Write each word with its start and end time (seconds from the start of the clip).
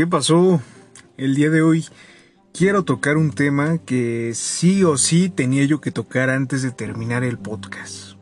¿Qué 0.00 0.06
pasó? 0.06 0.62
El 1.18 1.34
día 1.34 1.50
de 1.50 1.60
hoy 1.60 1.84
quiero 2.54 2.84
tocar 2.84 3.18
un 3.18 3.32
tema 3.32 3.76
que 3.76 4.32
sí 4.32 4.82
o 4.82 4.96
sí 4.96 5.28
tenía 5.28 5.62
yo 5.66 5.82
que 5.82 5.90
tocar 5.90 6.30
antes 6.30 6.62
de 6.62 6.70
terminar 6.70 7.22
el 7.22 7.36
podcast. 7.36 8.14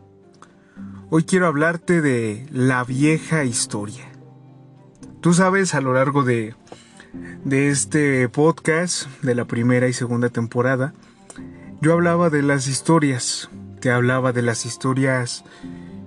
Hoy 1.08 1.22
quiero 1.22 1.46
hablarte 1.46 2.00
de 2.00 2.48
la 2.50 2.82
vieja 2.82 3.44
historia. 3.44 4.10
Tú 5.20 5.34
sabes, 5.34 5.72
a 5.76 5.80
lo 5.80 5.94
largo 5.94 6.24
de, 6.24 6.56
de 7.44 7.68
este 7.68 8.28
podcast, 8.28 9.06
de 9.22 9.36
la 9.36 9.44
primera 9.44 9.86
y 9.86 9.92
segunda 9.92 10.30
temporada, 10.30 10.94
yo 11.80 11.92
hablaba 11.92 12.28
de 12.28 12.42
las 12.42 12.66
historias, 12.66 13.50
te 13.78 13.92
hablaba 13.92 14.32
de 14.32 14.42
las 14.42 14.66
historias 14.66 15.44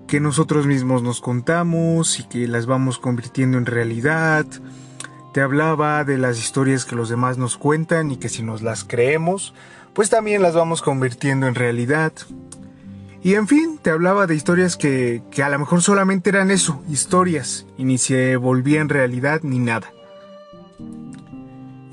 que 0.06 0.20
nosotros 0.20 0.68
mismos 0.68 1.02
nos 1.02 1.22
contamos 1.22 2.20
y 2.20 2.28
que 2.28 2.46
las 2.50 2.66
vamos 2.66 3.00
convirtiendo 3.00 3.58
en 3.58 3.66
realidad. 3.66 4.46
Te 5.34 5.42
hablaba 5.42 6.04
de 6.04 6.18
las 6.18 6.38
historias 6.40 6.84
que 6.84 6.96
los 6.96 7.08
demás 7.08 7.38
nos 7.38 7.58
cuentan 7.58 8.12
y 8.12 8.18
que 8.18 8.28
si 8.28 8.44
nos 8.44 8.62
las 8.62 8.84
creemos, 8.84 9.54
pues 9.94 10.10
también 10.10 10.42
las 10.42 10.56
vamos 10.56 10.82
convirtiendo 10.82 11.48
en 11.48 11.56
realidad. 11.56 12.12
Y 13.24 13.36
en 13.36 13.48
fin, 13.48 13.80
te 13.82 13.92
hablaba 13.92 14.28
de 14.28 14.36
historias 14.36 14.76
que, 14.76 15.24
que 15.32 15.44
a 15.44 15.50
lo 15.50 15.60
mejor 15.60 15.82
solamente 15.82 16.32
eran 16.32 16.52
eso, 16.52 16.84
historias, 16.90 17.66
y 17.78 17.86
ni 17.86 17.98
se 17.98 18.36
volvían 18.36 18.90
realidad 18.90 19.42
ni 19.44 19.60
nada. 19.60 19.88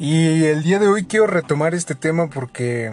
Y 0.01 0.45
el 0.45 0.63
día 0.63 0.79
de 0.79 0.89
hoy 0.89 1.05
quiero 1.05 1.27
retomar 1.27 1.75
este 1.75 1.95
tema 1.95 2.29
porque... 2.29 2.93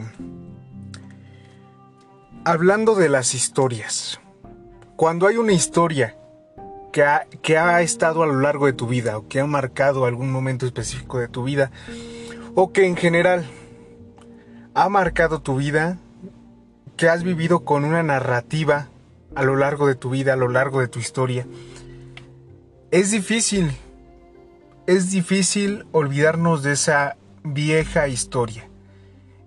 Hablando 2.43 2.93
de 2.93 3.09
las 3.09 3.33
historias, 3.33 4.19
cuando 4.95 5.25
hay 5.25 5.37
una 5.37 5.53
historia 5.53 6.15
que 6.95 7.57
ha, 7.57 7.81
estado 7.81 8.23
a 8.23 8.25
lo 8.25 8.39
largo 8.39 8.67
de 8.67 8.73
tu 8.73 8.87
vida 8.87 9.17
o 9.17 9.27
que 9.27 9.41
ha 9.41 9.45
marcado 9.45 10.05
algún 10.05 10.31
momento 10.31 10.65
específico 10.65 11.19
de 11.19 11.27
tu 11.27 11.43
vida 11.43 11.69
o 12.53 12.71
que 12.71 12.85
en 12.85 12.95
general 12.95 13.45
ha 14.73 14.87
marcado 14.87 15.41
tu 15.41 15.57
vida, 15.57 15.97
que 16.95 17.09
has 17.09 17.25
vivido 17.25 17.65
con 17.65 17.83
una 17.83 18.01
narrativa 18.01 18.87
a 19.35 19.43
lo 19.43 19.57
largo 19.57 19.87
de 19.87 19.95
tu 19.95 20.09
vida, 20.09 20.33
a 20.33 20.37
lo 20.37 20.47
largo 20.47 20.79
de 20.79 20.87
tu 20.87 20.99
historia, 20.99 21.45
es 22.91 23.11
difícil, 23.11 23.71
es 24.87 25.11
difícil 25.11 25.85
olvidarnos 25.91 26.63
de 26.63 26.71
esa 26.71 27.17
vieja 27.43 28.07
historia. 28.07 28.69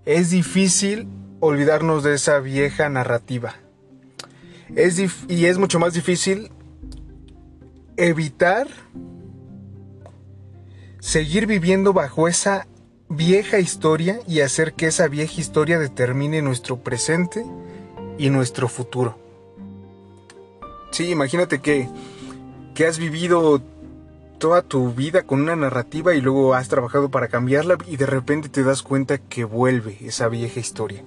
Es 0.05 0.29
difícil 0.29 1.09
olvidarnos 1.41 2.03
de 2.03 2.15
esa 2.15 2.41
vieja 2.41 2.91
narrativa. 2.91 3.55
Es 4.77 5.03
y 5.29 5.47
es 5.47 5.57
mucho 5.57 5.79
más 5.79 5.95
difícil 5.95 6.51
evitar 7.99 8.69
seguir 11.01 11.47
viviendo 11.47 11.93
bajo 11.93 12.29
esa 12.29 12.67
vieja 13.09 13.59
historia 13.59 14.21
y 14.27 14.41
hacer 14.41 14.75
que 14.75 14.87
esa 14.87 15.09
vieja 15.09 15.41
historia 15.41 15.79
determine 15.79 16.41
nuestro 16.41 16.79
presente 16.79 17.45
y 18.17 18.31
nuestro 18.31 18.69
futuro. 18.69 19.19
Sí, 20.91 21.11
imagínate 21.11 21.61
que, 21.61 21.89
que 22.75 22.87
has 22.87 22.99
vivido 22.99 23.61
toda 24.39 24.63
tu 24.63 24.93
vida 24.93 25.25
con 25.25 25.41
una 25.41 25.57
narrativa 25.57 26.15
y 26.15 26.21
luego 26.21 26.55
has 26.55 26.69
trabajado 26.69 27.11
para 27.11 27.29
cambiarla 27.29 27.79
y 27.87 27.97
de 27.97 28.07
repente 28.07 28.49
te 28.49 28.63
das 28.63 28.83
cuenta 28.83 29.19
que 29.19 29.45
vuelve 29.45 29.99
esa 30.03 30.29
vieja 30.29 30.61
historia. 30.61 31.03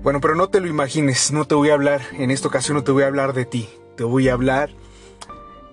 Bueno, 0.00 0.20
pero 0.20 0.36
no 0.36 0.48
te 0.48 0.60
lo 0.60 0.68
imagines, 0.68 1.32
no 1.32 1.46
te 1.46 1.56
voy 1.56 1.70
a 1.70 1.74
hablar, 1.74 2.02
en 2.12 2.30
esta 2.30 2.46
ocasión 2.46 2.76
no 2.76 2.84
te 2.84 2.92
voy 2.92 3.02
a 3.02 3.08
hablar 3.08 3.32
de 3.32 3.44
ti, 3.44 3.68
te 3.96 4.04
voy 4.04 4.28
a 4.28 4.34
hablar 4.34 4.70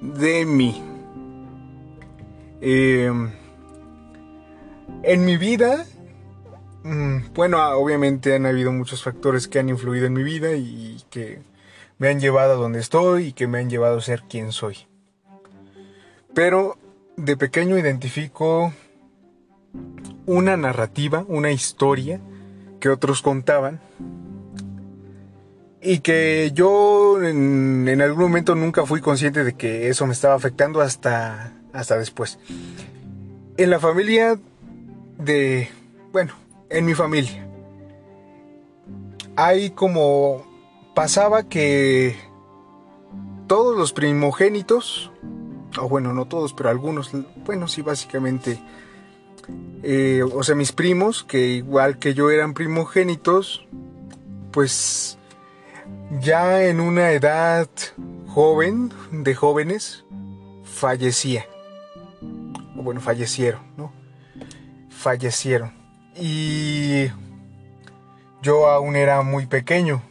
de 0.04 0.46
mí. 0.46 0.84
Em, 2.60 3.32
en 5.04 5.26
mi 5.26 5.38
vida, 5.38 5.86
mm, 6.84 7.34
bueno, 7.34 7.58
ah, 7.58 7.78
obviamente 7.78 8.36
han 8.36 8.46
habido 8.46 8.72
muchos 8.72 9.02
factores 9.02 9.48
que 9.48 9.60
han 9.60 9.70
influido 9.70 10.06
en 10.06 10.14
mi 10.14 10.24
vida 10.24 10.54
y 10.56 11.02
que 11.10 11.42
me 11.98 12.10
han 12.10 12.20
llevado 12.20 12.54
a 12.54 12.56
donde 12.56 12.80
estoy 12.80 13.28
y 13.28 13.34
que 13.34 13.48
me 13.48 13.60
han 13.60 13.70
llevado 13.70 13.98
a 13.98 14.02
ser 14.02 14.24
quien 14.24 14.52
soy. 14.52 14.78
Pero 16.34 16.78
de 17.16 17.38
pequeño 17.38 17.78
identifico 17.78 18.74
una 20.26 20.58
narrativa, 20.58 21.26
una 21.28 21.52
historia 21.52 22.20
que 22.80 22.90
otros 22.90 23.22
contaban 23.22 23.80
y 25.84 26.00
que 26.00 26.52
yo 26.54 27.22
en, 27.22 28.02
algún 28.02 28.24
momento 28.24 28.56
nunca 28.56 28.86
fui 28.86 29.02
consciente 29.02 29.44
de 29.44 29.54
que 29.54 29.90
eso 29.90 30.08
me 30.08 30.14
estaba 30.14 30.34
afectando 30.34 30.80
hasta, 30.80 31.54
hasta 31.74 31.98
después. 31.98 32.40
En 33.58 33.70
la 33.70 33.80
familia 33.80 34.40
de, 35.18 35.70
bueno, 36.14 36.34
en 36.70 36.86
mi 36.86 36.94
familia, 36.94 37.46
hay 39.36 39.72
como 39.72 40.46
pasaba 40.96 41.44
que 41.44 42.16
todos 43.48 43.78
los 43.78 43.92
primogénitos, 43.92 45.12
o 45.78 45.90
bueno, 45.90 46.14
no 46.14 46.26
todos, 46.26 46.54
pero 46.54 46.70
algunos, 46.70 47.12
bueno, 47.46 47.68
sí, 47.68 47.82
básicamente, 47.82 48.64
eh, 49.84 50.24
o 50.24 50.44
sea, 50.44 50.56
mis 50.56 50.72
primos, 50.72 51.26
que 51.26 51.50
igual 51.50 52.00
que 52.00 52.14
yo 52.14 52.32
eran 52.32 52.54
primogénitos, 52.54 53.68
pues 54.52 55.18
ya 56.20 56.64
en 56.64 56.80
una 56.80 57.12
edad 57.12 57.68
joven, 58.28 58.92
de 59.12 59.36
jóvenes, 59.36 60.06
fallecía. 60.64 61.46
Bueno, 62.76 63.00
fallecieron, 63.00 63.62
¿no? 63.78 63.92
Fallecieron. 64.90 65.72
Y 66.16 67.08
yo 68.42 68.68
aún 68.68 68.96
era 68.96 69.22
muy 69.22 69.46
pequeño. 69.46 70.02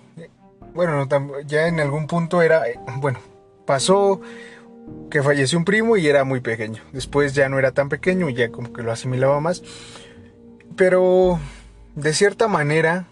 Bueno, 0.75 1.07
ya 1.47 1.67
en 1.67 1.81
algún 1.81 2.07
punto 2.07 2.41
era, 2.43 2.63
bueno, 2.97 3.19
pasó 3.67 4.21
que 5.11 5.23
falleció 5.23 5.59
un 5.59 5.65
primo 5.65 5.97
y 5.97 6.07
era 6.07 6.25
muy 6.25 6.41
pequeño. 6.41 6.83
Después 6.93 7.35
ya 7.35 7.49
no 7.49 7.59
era 7.59 7.73
tan 7.73 7.89
pequeño 7.89 8.29
ya 8.31 8.51
como 8.51 8.73
que 8.73 8.83
lo 8.83 8.93
asimilaba 8.93 9.41
más. 9.41 9.63
Pero 10.77 11.39
de 11.95 12.15
cierta 12.15 12.49
manera 12.49 13.07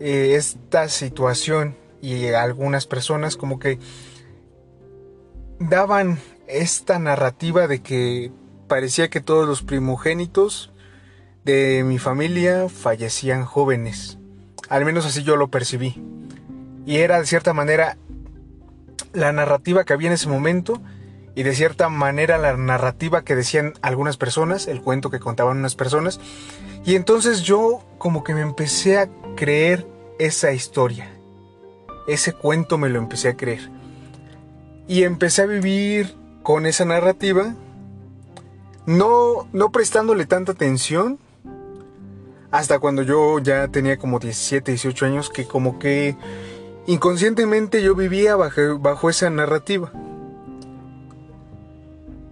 eh, 0.00 0.34
esta 0.36 0.88
situación 0.88 1.76
y 2.00 2.28
algunas 2.28 2.86
personas 2.86 3.36
como 3.36 3.58
que 3.58 3.78
daban 5.58 6.18
esta 6.46 6.98
narrativa 6.98 7.66
de 7.66 7.80
que 7.80 8.32
parecía 8.68 9.08
que 9.08 9.20
todos 9.20 9.46
los 9.48 9.62
primogénitos 9.62 10.72
de 11.44 11.84
mi 11.84 11.98
familia 11.98 12.68
fallecían 12.68 13.44
jóvenes. 13.44 14.18
Al 14.68 14.84
menos 14.84 15.06
así 15.06 15.22
yo 15.22 15.36
lo 15.36 15.48
percibí. 15.48 16.02
Y 16.86 16.96
era 16.96 17.18
de 17.18 17.26
cierta 17.26 17.52
manera 17.52 17.96
la 19.12 19.32
narrativa 19.32 19.84
que 19.84 19.92
había 19.92 20.08
en 20.08 20.14
ese 20.14 20.28
momento 20.28 20.82
y 21.34 21.42
de 21.42 21.54
cierta 21.54 21.88
manera 21.88 22.38
la 22.38 22.56
narrativa 22.56 23.24
que 23.24 23.34
decían 23.34 23.74
algunas 23.82 24.16
personas, 24.16 24.68
el 24.68 24.80
cuento 24.80 25.10
que 25.10 25.20
contaban 25.20 25.58
unas 25.58 25.74
personas. 25.74 26.20
Y 26.84 26.96
entonces 26.96 27.42
yo 27.42 27.84
como 27.98 28.24
que 28.24 28.34
me 28.34 28.42
empecé 28.42 28.98
a 28.98 29.08
creer 29.34 29.86
esa 30.18 30.52
historia. 30.52 31.10
Ese 32.06 32.32
cuento 32.32 32.78
me 32.78 32.88
lo 32.88 32.98
empecé 32.98 33.28
a 33.28 33.36
creer. 33.36 33.70
Y 34.86 35.02
empecé 35.02 35.42
a 35.42 35.46
vivir 35.46 36.14
con 36.42 36.66
esa 36.66 36.84
narrativa, 36.84 37.54
no, 38.86 39.48
no 39.52 39.72
prestándole 39.72 40.26
tanta 40.26 40.52
atención, 40.52 41.18
hasta 42.50 42.78
cuando 42.78 43.02
yo 43.02 43.38
ya 43.40 43.68
tenía 43.68 43.96
como 43.96 44.18
17, 44.18 44.72
18 44.72 45.06
años, 45.06 45.30
que 45.30 45.46
como 45.46 45.78
que 45.78 46.16
inconscientemente 46.86 47.82
yo 47.82 47.94
vivía 47.94 48.36
bajo, 48.36 48.78
bajo 48.78 49.10
esa 49.10 49.30
narrativa. 49.30 49.90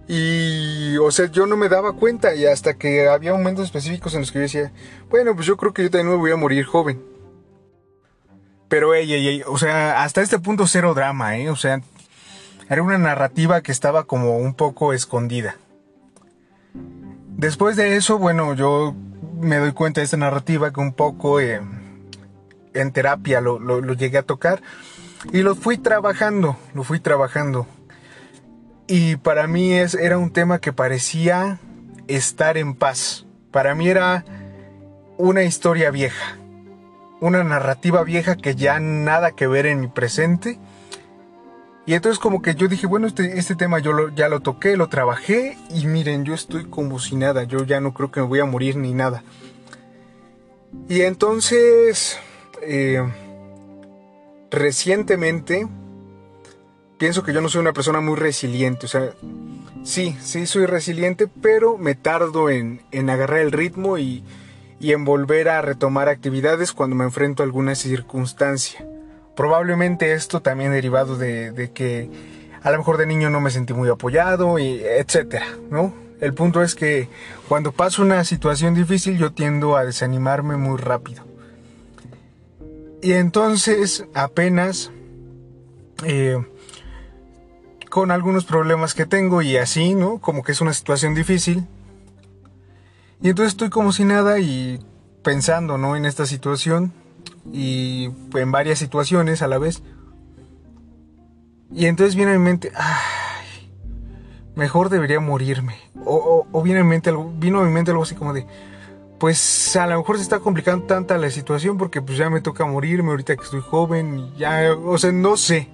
Y, 0.07 0.97
o 0.97 1.11
sea, 1.11 1.27
yo 1.27 1.45
no 1.45 1.55
me 1.55 1.69
daba 1.69 1.93
cuenta 1.93 2.35
y 2.35 2.45
hasta 2.45 2.73
que 2.73 3.07
había 3.07 3.33
momentos 3.33 3.65
específicos 3.65 4.13
en 4.13 4.21
los 4.21 4.31
que 4.31 4.39
yo 4.39 4.43
decía, 4.43 4.71
bueno, 5.09 5.33
pues 5.33 5.47
yo 5.47 5.55
creo 5.55 5.73
que 5.73 5.83
yo 5.83 5.89
también 5.89 6.09
me 6.09 6.17
voy 6.17 6.31
a 6.31 6.35
morir 6.35 6.65
joven. 6.65 7.01
Pero, 8.67 8.93
ey, 8.93 9.13
ey, 9.13 9.27
ey, 9.27 9.43
o 9.45 9.57
sea, 9.57 10.03
hasta 10.03 10.21
este 10.21 10.39
punto 10.39 10.67
cero 10.67 10.93
drama, 10.93 11.37
¿eh? 11.37 11.49
O 11.49 11.55
sea, 11.55 11.81
era 12.69 12.81
una 12.81 12.97
narrativa 12.97 13.61
que 13.61 13.71
estaba 13.71 14.05
como 14.05 14.37
un 14.37 14.55
poco 14.55 14.93
escondida. 14.93 15.57
Después 16.73 17.75
de 17.75 17.95
eso, 17.95 18.17
bueno, 18.17 18.53
yo 18.55 18.95
me 19.39 19.57
doy 19.57 19.73
cuenta 19.73 20.01
de 20.01 20.05
esta 20.05 20.17
narrativa 20.17 20.71
que 20.71 20.79
un 20.79 20.93
poco 20.93 21.39
eh, 21.39 21.61
en 22.73 22.91
terapia 22.91 23.41
lo, 23.41 23.59
lo, 23.59 23.93
llegué 23.93 24.17
a 24.17 24.23
tocar 24.23 24.61
y 25.31 25.41
lo 25.41 25.55
fui 25.55 25.77
trabajando, 25.77 26.57
lo 26.73 26.83
fui 26.83 26.99
trabajando. 26.99 27.67
Y 28.87 29.15
para 29.17 29.47
mí 29.47 29.73
es, 29.73 29.93
era 29.95 30.17
un 30.17 30.31
tema 30.31 30.59
que 30.59 30.73
parecía 30.73 31.59
estar 32.07 32.57
en 32.57 32.75
paz. 32.75 33.25
Para 33.51 33.75
mí 33.75 33.87
era 33.87 34.25
una 35.17 35.43
historia 35.43 35.91
vieja 35.91 36.37
una 37.23 37.41
narrativa 37.45 38.03
vieja 38.03 38.35
que 38.35 38.53
ya 38.53 38.81
nada 38.81 39.31
que 39.31 39.47
ver 39.47 39.65
en 39.65 39.79
mi 39.79 39.87
presente 39.87 40.59
Y 41.85 41.93
entonces 41.93 42.19
como 42.19 42.41
que 42.41 42.55
yo 42.55 42.67
dije, 42.67 42.85
bueno, 42.85 43.07
este, 43.07 43.39
este 43.39 43.55
tema 43.55 43.79
yo 43.79 44.09
ya 44.09 44.27
lo 44.27 44.41
toqué, 44.41 44.75
lo 44.75 44.89
trabajé 44.89 45.57
y 45.69 45.85
miren, 45.85 46.25
yo 46.25 46.33
estoy 46.33 46.65
como 46.65 46.99
si 46.99 47.15
nada, 47.15 47.43
yo 47.43 47.63
ya 47.63 47.79
no 47.79 47.93
creo 47.93 48.11
que 48.11 48.19
me 48.19 48.27
voy 48.27 48.39
a 48.41 48.45
morir 48.45 48.75
ni 48.75 48.93
nada. 48.93 49.23
Y 50.89 51.01
entonces, 51.01 52.19
eh, 52.61 53.01
recientemente, 54.51 55.67
pienso 57.03 57.23
que 57.23 57.33
yo 57.33 57.41
no 57.41 57.49
soy 57.49 57.59
una 57.59 57.73
persona 57.73 57.99
muy 57.99 58.15
resiliente, 58.15 58.85
o 58.85 58.87
sea, 58.87 59.11
sí, 59.83 60.15
sí 60.21 60.45
soy 60.45 60.65
resiliente, 60.65 61.27
pero 61.27 61.77
me 61.77 61.95
tardo 61.95 62.49
en, 62.49 62.81
en 62.91 63.09
agarrar 63.09 63.39
el 63.39 63.51
ritmo 63.51 63.97
y, 63.97 64.23
y 64.79 64.93
en 64.93 65.03
volver 65.03 65.49
a 65.49 65.61
retomar 65.61 66.07
actividades 66.07 66.71
cuando 66.71 66.95
me 66.95 67.03
enfrento 67.03 67.43
a 67.43 67.45
alguna 67.45 67.75
circunstancia. 67.75 68.87
Probablemente 69.35 70.13
esto 70.13 70.41
también 70.41 70.71
derivado 70.71 71.17
de, 71.17 71.71
que 71.73 72.09
a 72.61 72.71
lo 72.71 72.77
mejor 72.77 72.95
de 72.95 73.05
niño 73.05 73.29
no 73.29 73.41
me 73.41 73.51
sentí 73.51 73.73
muy 73.73 73.89
apoyado 73.89 74.57
y 74.57 74.81
etcétera, 74.81 75.47
¿no? 75.69 75.93
El 76.21 76.33
punto 76.33 76.63
es 76.63 76.73
que 76.73 77.09
cuando 77.49 77.73
paso 77.73 78.01
una 78.01 78.23
situación 78.23 78.75
difícil 78.75 79.17
yo 79.17 79.33
tiendo 79.33 79.75
a 79.75 79.83
desanimarme 79.83 80.55
muy 80.55 80.77
rápido. 80.77 81.25
Y 83.01 83.11
entonces 83.11 84.05
apenas 84.13 84.89
eh, 86.05 86.41
con 87.93 88.09
algunos 88.09 88.43
problemas 88.43 88.95
que 88.95 89.05
tengo 89.05 89.43
y 89.43 89.55
así, 89.55 89.93
¿no? 89.93 90.17
Como 90.17 90.41
que 90.41 90.51
es 90.51 90.61
una 90.61 90.73
situación 90.73 91.13
difícil. 91.13 91.67
Y 93.21 93.29
entonces 93.29 93.53
estoy 93.53 93.69
como 93.69 93.93
si 93.93 94.03
nada 94.03 94.39
y 94.39 94.83
pensando, 95.21 95.77
¿no? 95.77 95.95
En 95.95 96.05
esta 96.05 96.25
situación 96.25 96.91
y 97.51 98.09
en 98.33 98.51
varias 98.51 98.79
situaciones 98.79 99.43
a 99.43 99.47
la 99.47 99.59
vez. 99.59 99.83
Y 101.71 101.85
entonces 101.85 102.15
viene 102.15 102.31
a 102.31 102.39
mi 102.39 102.43
mente, 102.43 102.71
ay, 102.75 103.71
mejor 104.55 104.89
debería 104.89 105.19
morirme. 105.19 105.75
O, 106.03 106.63
viene 106.63 106.79
a 106.79 106.83
mi 106.83 106.89
mente 106.89 107.11
algo, 107.11 107.31
vino 107.37 107.59
a 107.59 107.63
mente 107.65 107.91
algo 107.91 108.01
así 108.01 108.15
como 108.15 108.33
de, 108.33 108.47
pues 109.19 109.75
a 109.75 109.85
lo 109.85 109.99
mejor 109.99 110.15
se 110.15 110.23
está 110.23 110.39
complicando 110.39 110.87
tanta 110.87 111.15
la 111.19 111.29
situación 111.29 111.77
porque 111.77 112.01
pues 112.01 112.17
ya 112.17 112.31
me 112.31 112.41
toca 112.41 112.65
morirme 112.65 113.11
ahorita 113.11 113.35
que 113.35 113.43
estoy 113.43 113.61
joven 113.61 114.17
y 114.17 114.39
ya, 114.39 114.73
o 114.83 114.97
sea, 114.97 115.11
no 115.11 115.37
sé. 115.37 115.69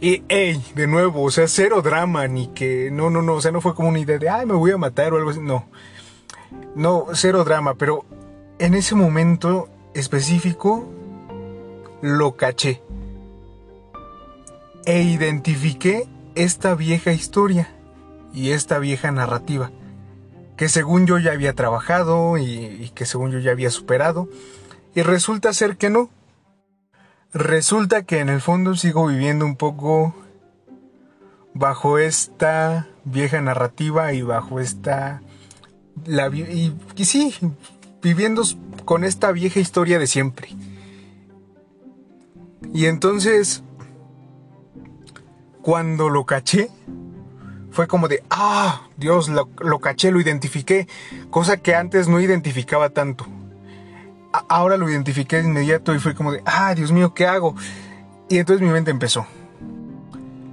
Y, 0.00 0.22
hey, 0.28 0.62
de 0.74 0.86
nuevo, 0.86 1.22
o 1.22 1.30
sea, 1.30 1.46
cero 1.46 1.82
drama, 1.82 2.26
ni 2.26 2.48
que, 2.48 2.90
no, 2.90 3.10
no, 3.10 3.20
no, 3.20 3.34
o 3.34 3.40
sea, 3.40 3.52
no 3.52 3.60
fue 3.60 3.74
como 3.74 3.88
una 3.88 3.98
idea 3.98 4.18
de, 4.18 4.28
ay, 4.28 4.46
me 4.46 4.54
voy 4.54 4.70
a 4.70 4.78
matar 4.78 5.12
o 5.12 5.18
algo 5.18 5.30
así, 5.30 5.40
no. 5.40 5.68
No, 6.74 7.06
cero 7.12 7.44
drama, 7.44 7.74
pero 7.74 8.04
en 8.58 8.74
ese 8.74 8.94
momento 8.94 9.68
específico 9.94 10.88
lo 12.00 12.36
caché 12.36 12.82
e 14.86 15.02
identifiqué 15.02 16.08
esta 16.34 16.74
vieja 16.74 17.12
historia 17.12 17.68
y 18.32 18.50
esta 18.50 18.78
vieja 18.78 19.10
narrativa 19.12 19.70
que 20.60 20.68
según 20.68 21.06
yo 21.06 21.18
ya 21.18 21.32
había 21.32 21.54
trabajado 21.54 22.36
y, 22.36 22.90
que 22.94 23.06
según 23.06 23.30
yo 23.30 23.38
ya 23.38 23.50
había 23.50 23.70
superado 23.70 24.28
y 24.94 25.00
resulta 25.00 25.54
ser 25.54 25.78
que 25.78 25.88
no. 25.88 26.10
Resulta 27.32 28.02
que 28.02 28.18
en 28.18 28.28
el 28.28 28.40
fondo 28.40 28.74
sigo 28.74 29.06
viviendo 29.06 29.44
un 29.44 29.56
poco 29.56 30.14
bajo 31.54 31.98
esta 31.98 32.88
vieja 33.04 33.40
narrativa 33.40 34.12
y 34.12 34.22
bajo 34.22 34.60
esta 34.60 35.22
y, 36.06 36.72
y 36.96 37.04
sí 37.04 37.34
viviendo 38.02 38.42
con 38.84 39.04
esta 39.04 39.32
vieja 39.32 39.60
historia 39.60 39.98
de 39.98 40.06
siempre. 40.06 40.48
Y 42.72 42.86
entonces, 42.86 43.62
cuando 45.62 46.08
lo 46.08 46.24
caché, 46.24 46.70
fue 47.70 47.86
como 47.86 48.08
de, 48.08 48.22
ah, 48.30 48.88
Dios, 48.96 49.28
lo, 49.28 49.78
caché, 49.78 50.10
lo 50.10 50.20
identifiqué, 50.20 50.88
cosa 51.30 51.58
que 51.58 51.74
antes 51.74 52.08
no 52.08 52.20
identificaba 52.20 52.90
tanto. 52.90 53.26
Ahora 54.50 54.76
lo 54.76 54.90
identifiqué 54.90 55.36
de 55.36 55.48
inmediato 55.48 55.94
y 55.94 55.98
fue 55.98 56.14
como 56.14 56.32
de, 56.32 56.42
ah, 56.44 56.74
Dios 56.74 56.92
mío, 56.92 57.14
¿qué 57.14 57.26
hago? 57.26 57.54
Y 58.28 58.36
entonces 58.36 58.66
mi 58.66 58.70
mente 58.70 58.90
empezó 58.90 59.26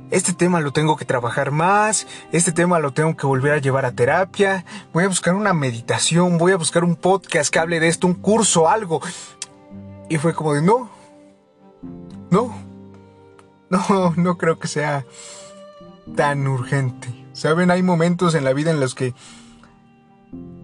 este 0.09 0.33
tema 0.33 0.61
lo 0.61 0.71
tengo 0.71 0.95
que 0.95 1.05
trabajar 1.05 1.51
más, 1.51 2.07
este 2.31 2.51
tema 2.51 2.79
lo 2.79 2.93
tengo 2.93 3.15
que 3.15 3.27
volver 3.27 3.53
a 3.53 3.57
llevar 3.57 3.85
a 3.85 3.91
terapia, 3.91 4.65
voy 4.93 5.03
a 5.03 5.07
buscar 5.07 5.35
una 5.35 5.53
meditación, 5.53 6.37
voy 6.37 6.53
a 6.53 6.57
buscar 6.57 6.83
un 6.83 6.95
podcast 6.95 7.51
que 7.51 7.59
hable 7.59 7.79
de 7.79 7.87
esto, 7.87 8.07
un 8.07 8.13
curso, 8.13 8.69
algo. 8.69 9.01
Y 10.09 10.17
fue 10.17 10.33
como 10.33 10.53
de, 10.53 10.61
no, 10.61 10.89
no, 12.31 12.55
no, 13.69 14.13
no 14.15 14.37
creo 14.37 14.59
que 14.59 14.67
sea 14.67 15.05
tan 16.15 16.47
urgente. 16.47 17.09
Saben, 17.33 17.69
hay 17.69 17.83
momentos 17.83 18.33
en 18.33 18.43
la 18.43 18.53
vida 18.53 18.71
en 18.71 18.79
los 18.79 18.95
que 18.95 19.13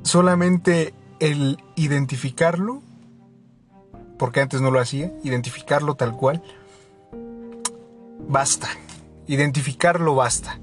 solamente 0.03 0.93
el 1.19 1.61
identificarlo, 1.75 2.81
porque 4.23 4.39
antes 4.39 4.61
no 4.61 4.71
lo 4.71 4.79
hacía, 4.79 5.11
identificarlo 5.25 5.95
tal 5.95 6.15
cual, 6.15 6.41
basta 8.25 8.69
identificarlo 9.27 10.15
basta. 10.15 10.61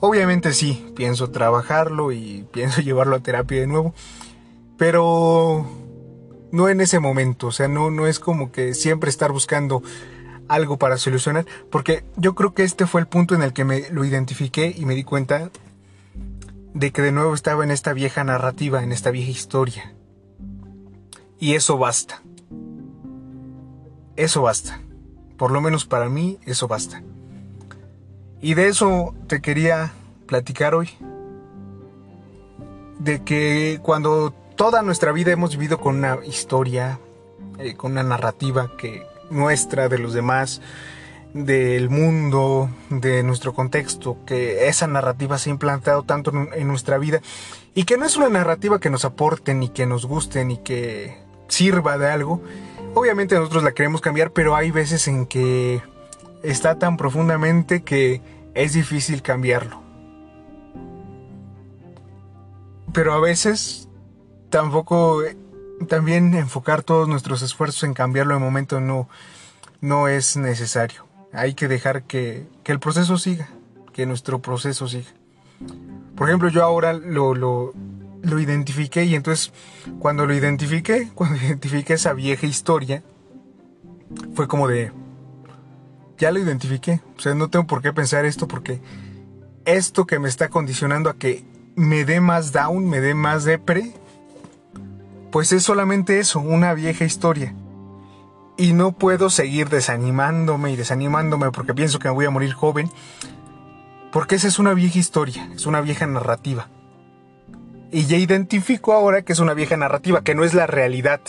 Obviamente 0.00 0.52
sí, 0.52 0.92
pienso 0.94 1.30
trabajarlo 1.30 2.12
y 2.12 2.46
pienso 2.52 2.82
llevarlo 2.82 3.16
a 3.16 3.20
terapia 3.20 3.62
de 3.62 3.66
nuevo, 3.66 3.94
pero 4.76 5.66
no 6.52 6.68
en 6.68 6.82
ese 6.82 6.98
momento, 6.98 7.46
o 7.46 7.50
sea, 7.50 7.66
no, 7.66 7.90
no 7.90 8.06
es 8.06 8.20
como 8.20 8.52
que 8.52 8.74
siempre 8.74 9.08
estar 9.08 9.32
buscando 9.32 9.82
algo 10.46 10.76
para 10.76 10.98
solucionar, 10.98 11.46
porque 11.70 12.04
yo 12.18 12.34
creo 12.34 12.52
que 12.52 12.62
este 12.62 12.86
fue 12.86 13.00
el 13.00 13.06
punto 13.06 13.34
en 13.34 13.40
el 13.42 13.54
que 13.54 13.64
me 13.64 13.88
lo 13.88 14.04
identifiqué 14.04 14.74
y 14.76 14.84
me 14.84 14.94
di 14.94 15.04
cuenta 15.04 15.48
de 16.74 16.92
que 16.92 17.00
de 17.00 17.12
nuevo 17.12 17.32
estaba 17.32 17.64
en 17.64 17.70
esta 17.70 17.94
vieja 17.94 18.22
narrativa, 18.22 18.82
en 18.82 18.92
esta 18.92 19.10
vieja 19.10 19.30
historia. 19.30 19.94
Y 21.40 21.54
eso 21.54 21.78
basta. 21.78 22.20
Eso 24.18 24.42
basta. 24.42 24.80
Por 25.36 25.52
lo 25.52 25.60
menos 25.60 25.84
para 25.84 26.08
mí, 26.08 26.38
eso 26.44 26.66
basta. 26.66 27.04
Y 28.42 28.54
de 28.54 28.66
eso 28.66 29.14
te 29.28 29.40
quería 29.40 29.92
platicar 30.26 30.74
hoy. 30.74 30.90
De 32.98 33.22
que 33.22 33.78
cuando 33.80 34.34
toda 34.56 34.82
nuestra 34.82 35.12
vida 35.12 35.30
hemos 35.30 35.52
vivido 35.52 35.78
con 35.78 35.98
una 35.98 36.18
historia, 36.26 36.98
eh, 37.60 37.76
con 37.76 37.92
una 37.92 38.02
narrativa 38.02 38.72
que 38.76 39.06
nuestra, 39.30 39.88
de 39.88 39.98
los 39.98 40.14
demás, 40.14 40.62
del 41.32 41.88
mundo, 41.88 42.70
de 42.90 43.22
nuestro 43.22 43.54
contexto, 43.54 44.16
que 44.26 44.66
esa 44.66 44.88
narrativa 44.88 45.38
se 45.38 45.50
ha 45.50 45.52
implantado 45.52 46.02
tanto 46.02 46.32
en 46.52 46.66
nuestra 46.66 46.98
vida 46.98 47.20
y 47.72 47.84
que 47.84 47.96
no 47.96 48.04
es 48.04 48.16
una 48.16 48.30
narrativa 48.30 48.80
que 48.80 48.90
nos 48.90 49.04
aporte 49.04 49.54
ni 49.54 49.68
que 49.68 49.86
nos 49.86 50.06
guste 50.06 50.44
ni 50.44 50.58
que 50.58 51.18
sirva 51.46 51.98
de 51.98 52.10
algo. 52.10 52.42
Obviamente 52.98 53.36
nosotros 53.36 53.62
la 53.62 53.70
queremos 53.70 54.00
cambiar, 54.00 54.32
pero 54.32 54.56
hay 54.56 54.72
veces 54.72 55.06
en 55.06 55.26
que 55.26 55.80
está 56.42 56.80
tan 56.80 56.96
profundamente 56.96 57.84
que 57.84 58.20
es 58.54 58.72
difícil 58.72 59.22
cambiarlo. 59.22 59.80
Pero 62.92 63.12
a 63.12 63.20
veces 63.20 63.88
tampoco 64.50 65.22
también 65.88 66.34
enfocar 66.34 66.82
todos 66.82 67.06
nuestros 67.06 67.42
esfuerzos 67.42 67.84
en 67.84 67.94
cambiarlo 67.94 68.34
de 68.34 68.40
momento 68.40 68.80
no, 68.80 69.08
no 69.80 70.08
es 70.08 70.36
necesario. 70.36 71.06
Hay 71.32 71.54
que 71.54 71.68
dejar 71.68 72.02
que, 72.02 72.48
que, 72.64 72.72
el 72.72 72.80
proceso 72.80 73.16
siga, 73.16 73.48
que 73.92 74.06
nuestro 74.06 74.40
proceso 74.42 74.88
siga. 74.88 75.12
Por 76.16 76.28
ejemplo, 76.28 76.48
yo 76.48 76.64
ahora 76.64 76.94
lo, 76.94 77.36
lo, 77.36 77.74
lo 78.22 78.38
identifiqué 78.38 79.04
y 79.04 79.14
entonces 79.14 79.52
cuando 79.98 80.26
lo 80.26 80.34
identifiqué, 80.34 81.10
cuando 81.14 81.36
identifiqué 81.36 81.94
esa 81.94 82.12
vieja 82.12 82.46
historia, 82.46 83.02
fue 84.34 84.48
como 84.48 84.68
de, 84.68 84.92
ya 86.18 86.30
lo 86.30 86.38
identifiqué. 86.38 87.00
O 87.16 87.20
sea, 87.20 87.34
no 87.34 87.48
tengo 87.48 87.66
por 87.66 87.82
qué 87.82 87.92
pensar 87.92 88.24
esto 88.24 88.48
porque 88.48 88.80
esto 89.64 90.06
que 90.06 90.18
me 90.18 90.28
está 90.28 90.48
condicionando 90.48 91.10
a 91.10 91.16
que 91.16 91.44
me 91.76 92.04
dé 92.04 92.20
más 92.20 92.52
down, 92.52 92.88
me 92.88 93.00
dé 93.00 93.14
más 93.14 93.44
depre, 93.44 93.92
pues 95.30 95.52
es 95.52 95.62
solamente 95.62 96.18
eso, 96.18 96.40
una 96.40 96.74
vieja 96.74 97.04
historia. 97.04 97.54
Y 98.56 98.72
no 98.72 98.92
puedo 98.92 99.30
seguir 99.30 99.68
desanimándome 99.68 100.72
y 100.72 100.76
desanimándome 100.76 101.52
porque 101.52 101.74
pienso 101.74 102.00
que 102.00 102.08
me 102.08 102.14
voy 102.14 102.26
a 102.26 102.30
morir 102.30 102.52
joven, 102.52 102.90
porque 104.10 104.34
esa 104.34 104.48
es 104.48 104.58
una 104.58 104.74
vieja 104.74 104.98
historia, 104.98 105.48
es 105.54 105.66
una 105.66 105.80
vieja 105.80 106.06
narrativa. 106.06 106.68
Y 107.90 108.04
ya 108.04 108.16
identifico 108.16 108.92
ahora 108.92 109.22
que 109.22 109.32
es 109.32 109.38
una 109.38 109.54
vieja 109.54 109.76
narrativa, 109.76 110.22
que 110.22 110.34
no 110.34 110.44
es 110.44 110.52
la 110.54 110.66
realidad, 110.66 111.20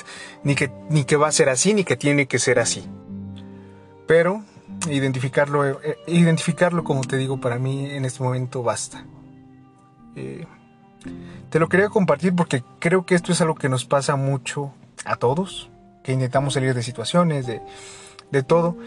ni 0.43 0.55
que, 0.55 0.71
ni 0.89 1.05
que 1.05 1.15
va 1.15 1.27
a 1.27 1.31
ser 1.31 1.49
así, 1.49 1.73
ni 1.73 1.83
que 1.83 1.95
tiene 1.95 2.27
que 2.27 2.39
ser 2.39 2.59
así. 2.59 2.85
Pero 4.07 4.43
identificarlo, 4.89 5.81
eh, 5.81 5.97
identificarlo 6.07 6.83
como 6.83 7.01
te 7.01 7.17
digo, 7.17 7.39
para 7.39 7.59
mí 7.59 7.85
en 7.89 8.05
este 8.05 8.23
momento 8.23 8.63
basta. 8.63 9.05
Eh, 10.15 10.45
te 11.49 11.59
lo 11.59 11.69
quería 11.69 11.89
compartir 11.89 12.35
porque 12.35 12.63
creo 12.79 13.05
que 13.05 13.15
esto 13.15 13.31
es 13.31 13.41
algo 13.41 13.55
que 13.55 13.69
nos 13.69 13.85
pasa 13.85 14.15
mucho 14.15 14.73
a 15.05 15.15
todos, 15.15 15.69
que 16.03 16.11
intentamos 16.11 16.53
salir 16.53 16.73
de 16.73 16.83
situaciones, 16.83 17.47
de, 17.47 17.61
de 18.31 18.43
todo. 18.43 18.77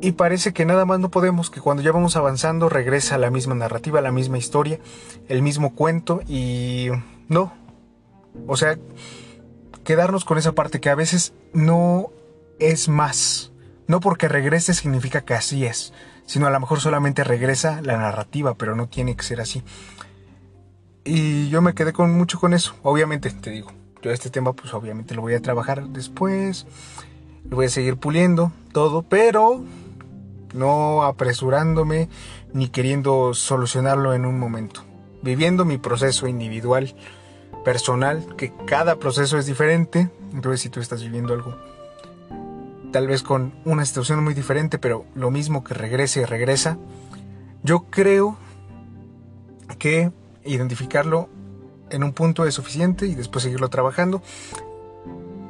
Y 0.00 0.12
parece 0.12 0.52
que 0.52 0.64
nada 0.64 0.84
más 0.84 1.00
no 1.00 1.10
podemos, 1.10 1.50
que 1.50 1.60
cuando 1.60 1.82
ya 1.82 1.92
vamos 1.92 2.16
avanzando 2.16 2.68
regresa 2.68 3.18
la 3.18 3.30
misma 3.30 3.54
narrativa, 3.54 4.00
la 4.00 4.12
misma 4.12 4.38
historia, 4.38 4.78
el 5.28 5.42
mismo 5.42 5.74
cuento 5.74 6.20
y 6.28 6.88
no. 7.28 7.52
O 8.46 8.56
sea, 8.56 8.78
quedarnos 9.84 10.24
con 10.24 10.38
esa 10.38 10.52
parte 10.52 10.80
que 10.80 10.90
a 10.90 10.94
veces 10.94 11.32
no 11.52 12.10
es 12.58 12.88
más. 12.88 13.52
No 13.88 14.00
porque 14.00 14.28
regrese 14.28 14.74
significa 14.74 15.22
que 15.22 15.34
así 15.34 15.64
es, 15.64 15.92
sino 16.26 16.46
a 16.46 16.50
lo 16.50 16.60
mejor 16.60 16.80
solamente 16.80 17.24
regresa 17.24 17.80
la 17.82 17.96
narrativa, 17.96 18.54
pero 18.54 18.76
no 18.76 18.86
tiene 18.86 19.16
que 19.16 19.24
ser 19.24 19.40
así. 19.40 19.64
Y 21.04 21.48
yo 21.48 21.62
me 21.62 21.74
quedé 21.74 21.92
con 21.92 22.12
mucho 22.12 22.38
con 22.38 22.52
eso. 22.52 22.74
Obviamente, 22.82 23.30
te 23.30 23.50
digo, 23.50 23.72
yo 24.02 24.10
este 24.10 24.28
tema 24.30 24.52
pues 24.52 24.74
obviamente 24.74 25.14
lo 25.14 25.22
voy 25.22 25.34
a 25.34 25.40
trabajar 25.40 25.88
después. 25.88 26.66
Voy 27.50 27.66
a 27.66 27.70
seguir 27.70 27.96
puliendo 27.96 28.52
todo, 28.72 29.02
pero 29.02 29.62
no 30.54 31.02
apresurándome 31.02 32.08
ni 32.52 32.68
queriendo 32.68 33.34
solucionarlo 33.34 34.14
en 34.14 34.24
un 34.24 34.38
momento. 34.38 34.82
Viviendo 35.22 35.64
mi 35.64 35.78
proceso 35.78 36.26
individual, 36.26 36.94
personal, 37.64 38.36
que 38.36 38.52
cada 38.66 38.96
proceso 38.96 39.38
es 39.38 39.46
diferente. 39.46 40.10
Entonces 40.32 40.60
si 40.60 40.68
tú 40.68 40.80
estás 40.80 41.02
viviendo 41.02 41.34
algo 41.34 41.54
tal 42.90 43.06
vez 43.06 43.22
con 43.22 43.52
una 43.64 43.84
situación 43.84 44.22
muy 44.24 44.34
diferente, 44.34 44.78
pero 44.78 45.04
lo 45.14 45.30
mismo 45.30 45.64
que 45.64 45.74
regrese 45.74 46.22
y 46.22 46.24
regresa, 46.24 46.78
yo 47.62 47.86
creo 47.90 48.36
que 49.78 50.10
identificarlo 50.44 51.28
en 51.90 52.02
un 52.02 52.12
punto 52.12 52.46
es 52.46 52.54
suficiente 52.54 53.06
y 53.06 53.14
después 53.14 53.42
seguirlo 53.42 53.68
trabajando 53.68 54.22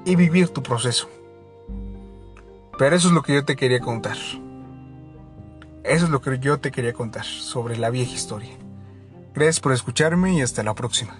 y 0.04 0.16
vivir 0.16 0.48
tu 0.48 0.62
proceso. 0.62 1.08
Pero 2.78 2.94
eso 2.94 3.08
es 3.08 3.14
lo 3.14 3.22
que 3.22 3.34
yo 3.34 3.44
te 3.44 3.56
quería 3.56 3.80
contar. 3.80 4.16
Eso 5.82 6.04
es 6.04 6.10
lo 6.10 6.22
que 6.22 6.38
yo 6.38 6.60
te 6.60 6.70
quería 6.70 6.92
contar 6.92 7.24
sobre 7.24 7.76
la 7.76 7.90
vieja 7.90 8.14
historia. 8.14 8.52
Gracias 9.34 9.58
por 9.58 9.72
escucharme 9.72 10.34
y 10.34 10.42
hasta 10.42 10.62
la 10.62 10.74
próxima. 10.74 11.18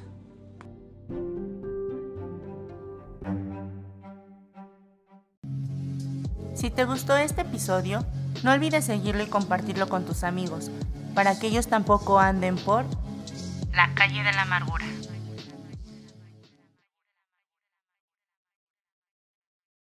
Si 6.55 6.71
te 6.71 6.85
gustó 6.85 7.17
este 7.17 7.43
episodio, 7.43 8.05
no 8.45 8.53
olvides 8.53 8.85
seguirlo 8.85 9.23
y 9.23 9.27
compartirlo 9.27 9.89
con 9.89 10.05
tus 10.05 10.23
amigos, 10.23 10.71
para 11.15 11.39
que 11.39 11.49
ellos 11.49 11.67
tampoco 11.67 12.21
anden 12.21 12.57
por 12.57 12.85
la 13.73 13.95
calle 13.95 14.23
de 14.23 14.33
la 14.33 14.43
amargura. 14.43 14.85